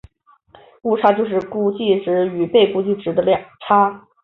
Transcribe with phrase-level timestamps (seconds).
[0.81, 4.07] 误差就是估计值与被估计量的差。